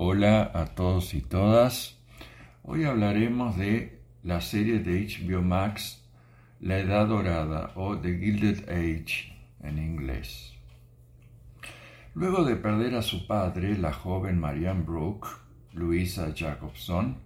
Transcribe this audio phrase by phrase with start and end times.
[0.00, 1.98] Hola a todos y todas.
[2.62, 6.04] Hoy hablaremos de la serie de HBO Max
[6.60, 10.54] La Edad Dorada o The Gilded Age en inglés.
[12.14, 15.30] Luego de perder a su padre, la joven Marianne Brooke,
[15.72, 17.16] Louisa Jacobson,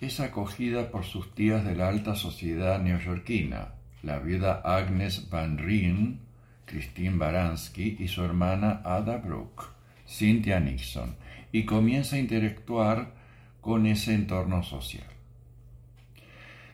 [0.00, 6.22] es acogida por sus tías de la alta sociedad neoyorquina, la viuda Agnes Van Ryn,
[6.64, 9.75] Christine Baranski y su hermana Ada Brooke,
[10.06, 11.16] Cynthia Nixon,
[11.52, 13.14] y comienza a interactuar
[13.60, 15.06] con ese entorno social.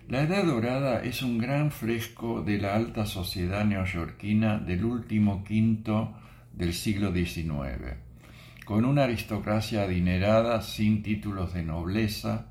[0.08, 6.12] La Edad Dorada es un gran fresco de la alta sociedad neoyorquina del último quinto
[6.52, 7.96] del siglo XIX,
[8.64, 12.46] con una aristocracia adinerada sin títulos de nobleza,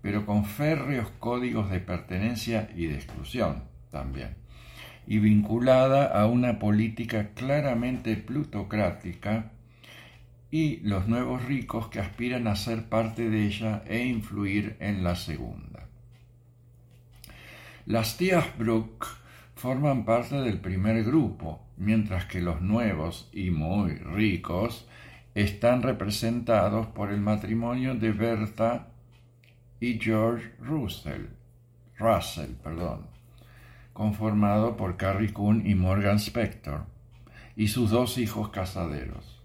[0.00, 4.36] pero con férreos códigos de pertenencia y de exclusión también,
[5.06, 9.50] y vinculada a una política claramente plutocrática
[10.52, 15.16] y los nuevos ricos que aspiran a ser parte de ella e influir en la
[15.16, 15.88] segunda.
[17.86, 19.06] Las tías Brooke
[19.56, 24.86] forman parte del primer grupo, mientras que los nuevos y muy ricos
[25.34, 28.88] están representados por el matrimonio de Bertha
[29.80, 31.28] y George Russell,
[31.96, 33.06] Russell perdón,
[33.94, 36.84] conformado por Carrie Coon y Morgan Spector,
[37.56, 39.41] y sus dos hijos casaderos.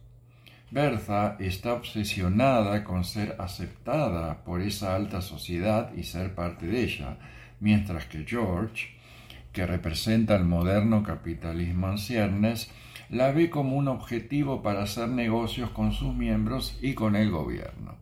[0.69, 7.17] Bertha está obsesionada con ser aceptada por esa alta sociedad y ser parte de ella,
[7.61, 8.89] mientras que George,
[9.53, 12.69] que representa el moderno capitalismo en ciernes,
[13.09, 17.95] la ve como un objetivo para hacer negocios con sus miembros y con el gobierno.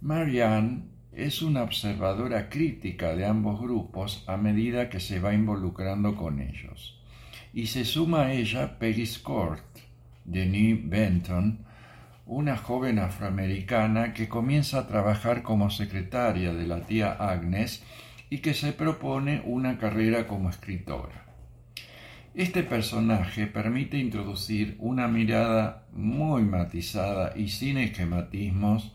[0.00, 6.40] Marianne es una observadora crítica de ambos grupos a medida que se va involucrando con
[6.40, 6.98] ellos.
[7.52, 9.60] Y se suma a ella Peggy Scott,
[10.24, 11.64] Denis Benton,
[12.26, 17.82] una joven afroamericana que comienza a trabajar como secretaria de la tía Agnes
[18.30, 21.26] y que se propone una carrera como escritora.
[22.34, 28.94] Este personaje permite introducir una mirada muy matizada y sin esquematismos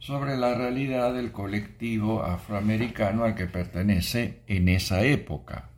[0.00, 5.70] sobre la realidad del colectivo afroamericano al que pertenece en esa época,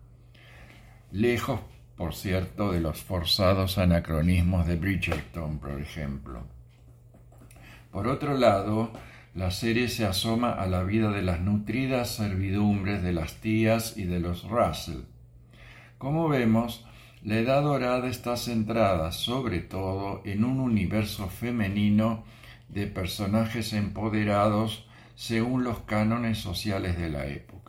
[1.13, 1.61] lejos,
[2.01, 6.45] por cierto, de los forzados anacronismos de Bridgerton, por ejemplo.
[7.93, 8.91] Por otro lado,
[9.35, 14.05] la serie se asoma a la vida de las nutridas servidumbres de las tías y
[14.05, 15.03] de los Russell.
[15.99, 16.87] Como vemos,
[17.23, 22.25] la Edad Dorada está centrada sobre todo en un universo femenino
[22.71, 27.60] de personajes empoderados según los cánones sociales de la época.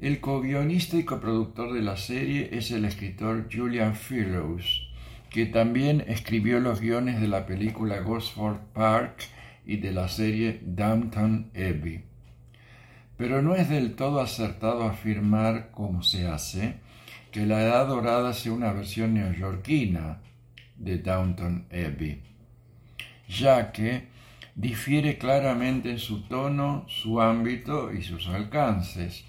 [0.00, 4.88] El co-guionista y coproductor de la serie es el escritor Julian Fellows,
[5.30, 9.24] que también escribió los guiones de la película Gosford Park
[9.64, 12.04] y de la serie Downton Abbey.
[13.16, 16.74] Pero no es del todo acertado afirmar, como se hace,
[17.30, 20.20] que la Edad Dorada sea una versión neoyorquina
[20.76, 22.34] de Downton Abbey
[23.28, 24.08] ya que
[24.54, 29.24] difiere claramente en su tono, su ámbito y sus alcances,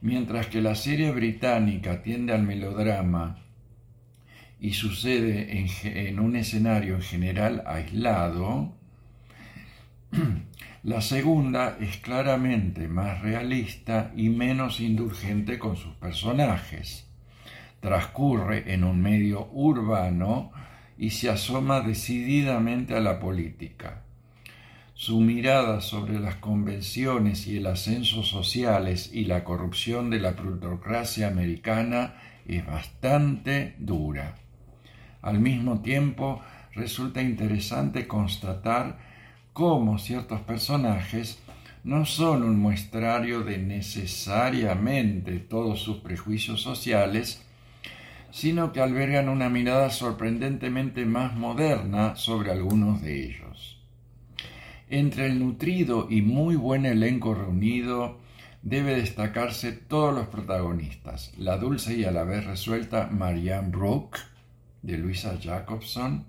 [0.00, 3.38] mientras que la serie británica tiende al melodrama
[4.58, 5.66] y sucede
[6.08, 8.74] en, un escenario en general aislado,
[10.82, 17.06] la segunda es claramente más realista y menos indulgente con sus personajes.
[17.80, 20.52] Transcurre en un medio urbano
[20.98, 24.05] y se asoma decididamente a la política.
[24.98, 31.28] Su mirada sobre las convenciones y el ascenso sociales y la corrupción de la plutocracia
[31.28, 32.14] americana
[32.46, 34.36] es bastante dura.
[35.20, 36.40] Al mismo tiempo,
[36.72, 38.98] resulta interesante constatar
[39.52, 41.42] cómo ciertos personajes
[41.84, 47.44] no son un muestrario de necesariamente todos sus prejuicios sociales,
[48.30, 53.76] sino que albergan una mirada sorprendentemente más moderna sobre algunos de ellos.
[54.88, 58.20] Entre el nutrido y muy buen elenco reunido
[58.62, 64.18] debe destacarse todos los protagonistas, la dulce y a la vez resuelta Marianne Brooke,
[64.82, 66.26] de Luisa Jacobson,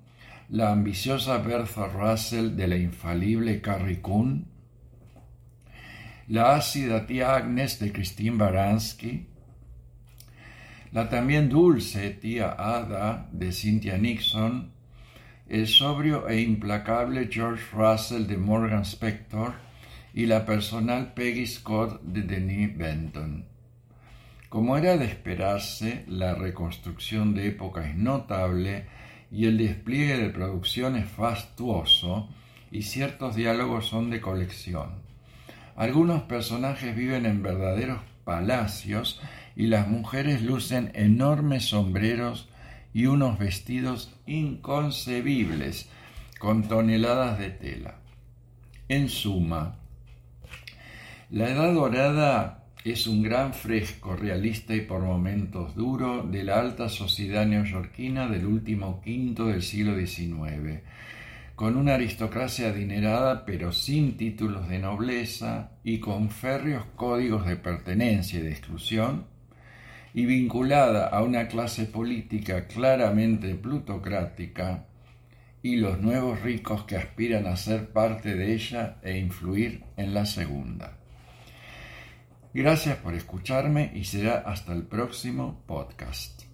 [0.50, 4.48] la ambiciosa Bertha Russell de la infalible Carrie Coon,
[6.28, 9.28] la ácida tía Agnes de Christine Baranski,
[10.94, 14.72] la también dulce tía Ada de Cynthia Nixon,
[15.50, 19.54] el sobrio e implacable George Russell de Morgan Spector
[20.14, 23.46] y la personal Peggy Scott de Denis Benton.
[24.50, 28.86] Como era de esperarse, la reconstrucción de época es notable
[29.32, 32.30] y el despliegue de producción es fastuoso
[32.72, 35.02] y ciertos diálogos son de colección.
[35.76, 39.22] Algunos personajes viven en verdaderos palacios
[39.56, 42.50] y las mujeres lucen enormes sombreros
[42.94, 45.90] y unos vestidos inconcebibles
[46.40, 47.96] con toneladas de tela.
[48.90, 49.76] En suma,
[51.30, 56.88] la Edad Dorada es un gran fresco realista y por momentos duro de la alta
[56.88, 60.80] sociedad neoyorquina del último quinto del siglo XIX,
[61.56, 68.40] con una aristocracia adinerada pero sin títulos de nobleza y con férreos códigos de pertenencia
[68.40, 69.26] y de exclusión,
[70.18, 74.88] y vinculada a una clase política claramente plutocrática
[75.62, 80.26] y los nuevos ricos que aspiran a ser parte de ella e influir en la
[80.26, 80.98] segunda.
[82.52, 86.47] Gracias por escucharme y será hasta el próximo podcast.